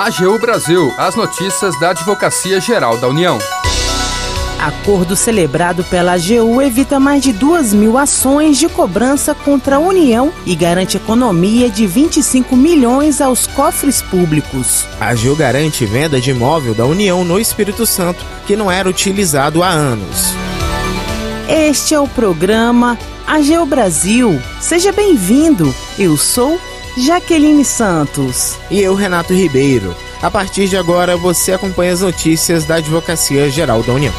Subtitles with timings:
[0.00, 3.36] AGU Brasil, as notícias da Advocacia Geral da União.
[4.58, 10.32] Acordo celebrado pela AGU evita mais de duas mil ações de cobrança contra a União
[10.46, 14.86] e garante economia de 25 milhões aos cofres públicos.
[14.98, 19.62] A AGU garante venda de imóvel da União no Espírito Santo, que não era utilizado
[19.62, 20.32] há anos.
[21.46, 24.40] Este é o programa AGU Brasil.
[24.62, 25.74] Seja bem-vindo.
[25.98, 26.58] Eu sou
[26.96, 28.58] Jaqueline Santos.
[28.70, 29.94] E eu, Renato Ribeiro.
[30.20, 34.12] A partir de agora, você acompanha as notícias da Advocacia Geral da União.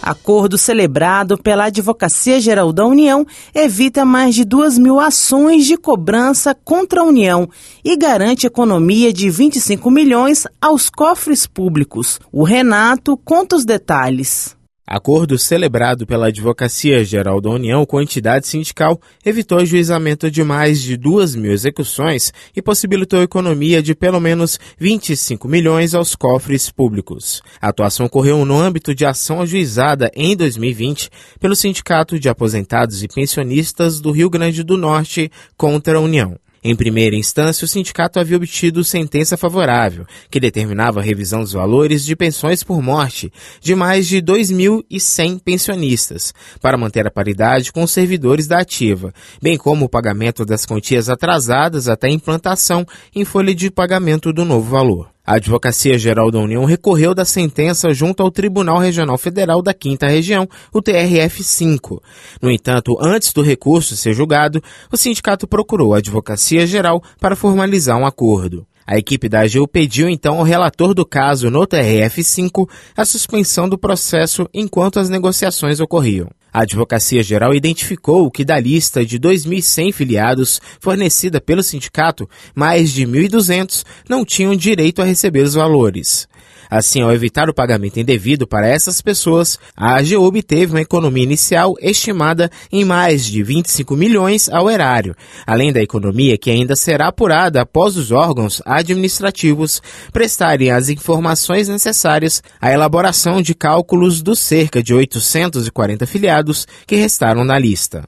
[0.00, 6.54] Acordo celebrado pela Advocacia Geral da União evita mais de duas mil ações de cobrança
[6.54, 7.48] contra a União
[7.82, 12.20] e garante economia de 25 milhões aos cofres públicos.
[12.30, 14.54] O Renato conta os detalhes.
[14.86, 20.82] Acordo celebrado pela Advocacia Geral da União com a entidade sindical evitou ajuizamento de mais
[20.82, 27.42] de duas mil execuções e possibilitou economia de pelo menos 25 milhões aos cofres públicos.
[27.62, 31.08] A atuação ocorreu no âmbito de ação ajuizada em 2020
[31.40, 36.38] pelo Sindicato de Aposentados e Pensionistas do Rio Grande do Norte contra a União.
[36.66, 42.02] Em primeira instância, o sindicato havia obtido sentença favorável, que determinava a revisão dos valores
[42.02, 47.90] de pensões por morte de mais de 2.100 pensionistas, para manter a paridade com os
[47.90, 53.54] servidores da ativa, bem como o pagamento das quantias atrasadas até a implantação em folha
[53.54, 55.13] de pagamento do novo valor.
[55.26, 60.06] A Advocacia Geral da União recorreu da sentença junto ao Tribunal Regional Federal da Quinta
[60.06, 61.98] Região, o TRF-5.
[62.42, 67.96] No entanto, antes do recurso ser julgado, o sindicato procurou a Advocacia Geral para formalizar
[67.96, 68.66] um acordo.
[68.86, 73.78] A equipe da AGU pediu então ao relator do caso no TRF-5 a suspensão do
[73.78, 76.28] processo enquanto as negociações ocorriam.
[76.54, 83.04] A Advocacia Geral identificou que da lista de 2.100 filiados fornecida pelo sindicato, mais de
[83.04, 86.28] 1.200 não tinham direito a receber os valores.
[86.70, 91.74] Assim, ao evitar o pagamento indevido para essas pessoas, a AGU obteve uma economia inicial
[91.80, 95.14] estimada em mais de 25 milhões ao erário,
[95.46, 99.80] além da economia que ainda será apurada após os órgãos administrativos
[100.12, 106.43] prestarem as informações necessárias à elaboração de cálculos dos cerca de 840 filiados
[106.86, 108.04] que restaram na lista.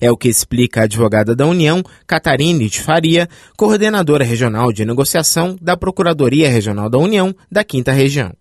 [0.00, 5.56] É o que explica a advogada da União, Catarine de Faria, coordenadora regional de negociação
[5.60, 8.32] da Procuradoria Regional da União da Quinta Região.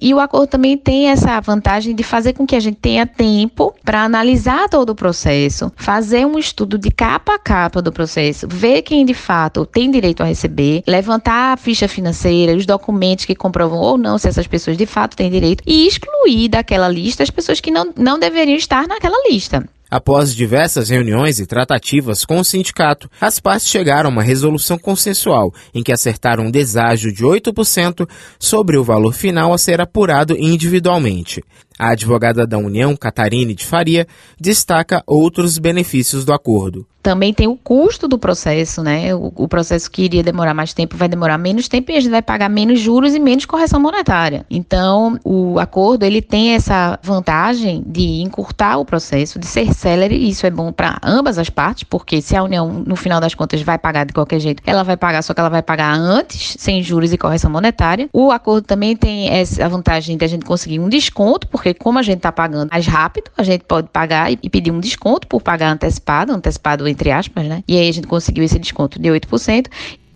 [0.00, 3.74] E o acordo também tem essa vantagem de fazer com que a gente tenha tempo
[3.84, 8.82] para analisar todo o processo, fazer um estudo de capa a capa do processo, ver
[8.82, 13.78] quem de fato tem direito a receber, levantar a ficha financeira, os documentos que comprovam
[13.78, 17.60] ou não se essas pessoas de fato têm direito e excluir daquela lista as pessoas
[17.60, 19.68] que não, não deveriam estar naquela lista.
[19.90, 25.52] Após diversas reuniões e tratativas com o sindicato, as partes chegaram a uma resolução consensual
[25.74, 28.06] em que acertaram um deságio de 8%
[28.38, 31.42] sobre o valor final a ser apurado individualmente.
[31.78, 34.06] A advogada da União, Catarine de Faria,
[34.40, 36.86] destaca outros benefícios do acordo.
[37.00, 39.14] Também tem o custo do processo, né?
[39.14, 42.10] O, o, processo que iria demorar mais tempo vai demorar menos tempo e a gente
[42.10, 44.44] vai pagar menos juros e menos correção monetária.
[44.50, 50.28] Então, o acordo ele tem essa vantagem de encurtar o processo, de ser célere, e
[50.28, 53.62] isso é bom para ambas as partes, porque se a União, no final das contas,
[53.62, 56.82] vai pagar de qualquer jeito, ela vai pagar, só que ela vai pagar antes, sem
[56.82, 58.08] juros e correção monetária.
[58.12, 61.98] O acordo também tem essa vantagem de a gente conseguir um desconto, porque porque como
[61.98, 65.42] a gente está pagando mais rápido, a gente pode pagar e pedir um desconto por
[65.42, 67.62] pagar antecipado, antecipado entre aspas, né?
[67.68, 69.66] E aí a gente conseguiu esse desconto de 8%.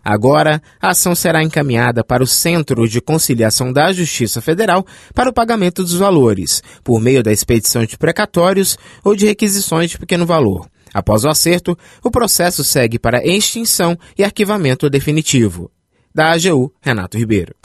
[0.04, 5.32] Agora, a ação será encaminhada para o Centro de Conciliação da Justiça Federal para o
[5.32, 10.66] pagamento dos valores, por meio da expedição de precatórios ou de requisições de pequeno valor.
[10.92, 15.70] Após o acerto, o processo segue para extinção e arquivamento definitivo.
[16.14, 17.61] Da AGU, Renato Ribeiro.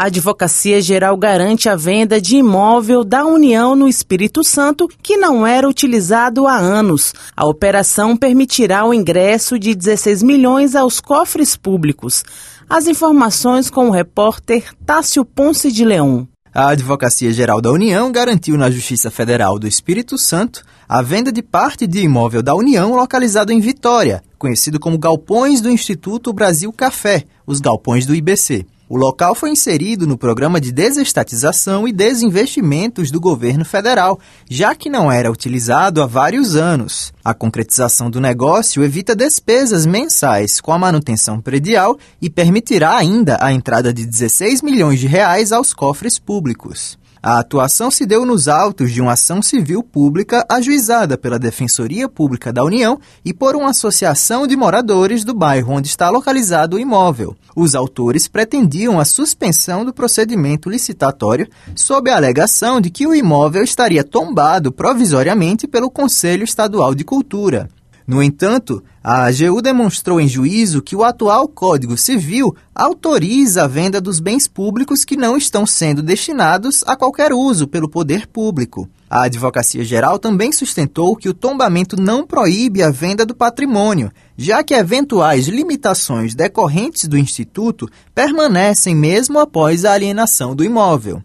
[0.00, 5.46] A Advocacia Geral garante a venda de imóvel da União no Espírito Santo que não
[5.46, 7.12] era utilizado há anos.
[7.36, 12.24] A operação permitirá o ingresso de 16 milhões aos cofres públicos.
[12.66, 16.26] As informações com o repórter Tássio Ponce de Leão.
[16.54, 21.42] A Advocacia Geral da União garantiu na Justiça Federal do Espírito Santo a venda de
[21.42, 27.24] parte de imóvel da União localizado em Vitória, conhecido como Galpões do Instituto Brasil Café,
[27.46, 28.64] os galpões do IBC.
[28.92, 34.18] O local foi inserido no programa de desestatização e desinvestimentos do governo federal,
[34.50, 37.12] já que não era utilizado há vários anos.
[37.24, 43.52] A concretização do negócio evita despesas mensais com a manutenção predial e permitirá ainda a
[43.52, 46.98] entrada de 16 milhões de reais aos cofres públicos.
[47.22, 52.50] A atuação se deu nos autos de uma ação civil pública ajuizada pela Defensoria Pública
[52.50, 57.36] da União e por uma associação de moradores do bairro onde está localizado o imóvel.
[57.54, 61.46] Os autores pretendiam a suspensão do procedimento licitatório
[61.76, 67.68] sob a alegação de que o imóvel estaria tombado provisoriamente pelo Conselho Estadual de Cultura.
[68.10, 74.00] No entanto, a AGU demonstrou em juízo que o atual Código Civil autoriza a venda
[74.00, 78.90] dos bens públicos que não estão sendo destinados a qualquer uso pelo poder público.
[79.08, 84.64] A Advocacia Geral também sustentou que o tombamento não proíbe a venda do patrimônio, já
[84.64, 91.22] que eventuais limitações decorrentes do Instituto permanecem mesmo após a alienação do imóvel.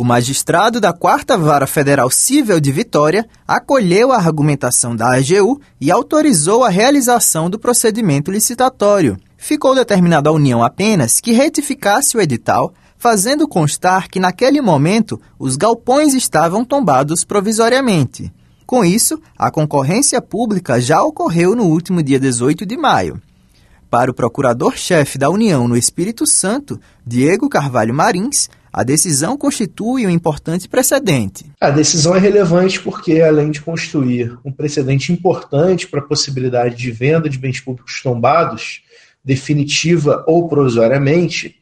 [0.00, 5.90] O magistrado da Quarta Vara Federal Civil de Vitória acolheu a argumentação da AGU e
[5.90, 9.18] autorizou a realização do procedimento licitatório.
[9.36, 15.54] Ficou determinada a União apenas que retificasse o edital, fazendo constar que naquele momento os
[15.54, 18.32] galpões estavam tombados provisoriamente.
[18.64, 23.20] Com isso, a concorrência pública já ocorreu no último dia 18 de maio.
[23.90, 30.10] Para o procurador-chefe da União no Espírito Santo, Diego Carvalho Marins, a decisão constitui um
[30.10, 31.44] importante precedente.
[31.60, 36.90] A decisão é relevante porque, além de constituir um precedente importante para a possibilidade de
[36.90, 38.82] venda de bens públicos tombados,
[39.24, 41.56] definitiva ou provisoriamente,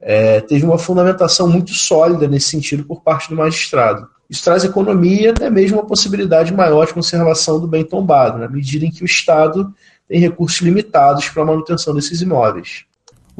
[0.00, 4.08] é, teve uma fundamentação muito sólida nesse sentido por parte do magistrado.
[4.28, 8.86] Isso traz economia, até mesmo uma possibilidade maior de conservação do bem tombado, na medida
[8.86, 9.74] em que o Estado
[10.08, 12.84] tem recursos limitados para a manutenção desses imóveis.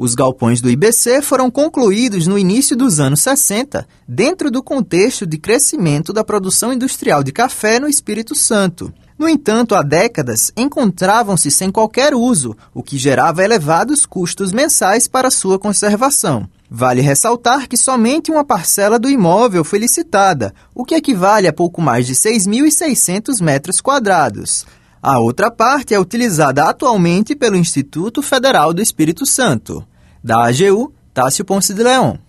[0.03, 5.37] Os galpões do IBC foram concluídos no início dos anos 60, dentro do contexto de
[5.37, 8.91] crescimento da produção industrial de café no Espírito Santo.
[9.15, 15.29] No entanto, há décadas encontravam-se sem qualquer uso, o que gerava elevados custos mensais para
[15.29, 16.49] sua conservação.
[16.67, 21.79] Vale ressaltar que somente uma parcela do imóvel foi licitada, o que equivale a pouco
[21.79, 24.65] mais de 6.600 metros quadrados.
[24.99, 29.85] A outra parte é utilizada atualmente pelo Instituto Federal do Espírito Santo.
[30.23, 32.19] Da AGU, Tássio Ponce de Leão.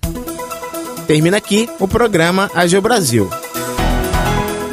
[1.07, 3.29] Termina aqui o programa AGU Brasil.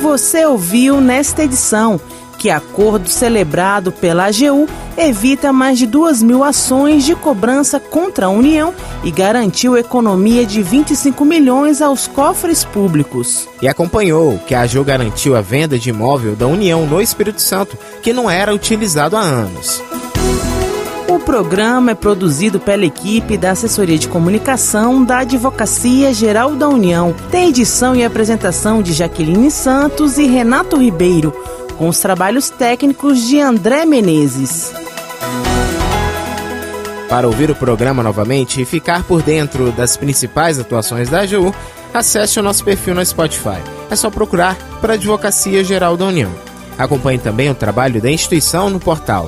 [0.01, 1.99] Você ouviu nesta edição
[2.37, 4.65] que acordo celebrado pela AGU
[4.97, 8.73] evita mais de duas mil ações de cobrança contra a União
[9.03, 13.49] e garantiu economia de 25 milhões aos cofres públicos.
[13.61, 17.77] E acompanhou que a AGU garantiu a venda de imóvel da União no Espírito Santo,
[18.01, 19.83] que não era utilizado há anos.
[21.29, 27.15] O programa é produzido pela equipe da Assessoria de Comunicação da Advocacia Geral da União.
[27.29, 31.31] Tem edição e apresentação de Jaqueline Santos e Renato Ribeiro,
[31.77, 34.73] com os trabalhos técnicos de André Menezes.
[37.07, 41.53] Para ouvir o programa novamente e ficar por dentro das principais atuações da AGU,
[41.93, 43.61] acesse o nosso perfil no Spotify.
[43.91, 46.31] É só procurar para Advocacia Geral da União.
[46.75, 49.27] Acompanhe também o trabalho da instituição no portal